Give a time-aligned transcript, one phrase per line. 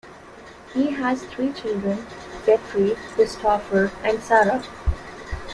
[0.73, 2.07] He has three children:
[2.47, 4.63] Jeffrey, Christopher and Sarah.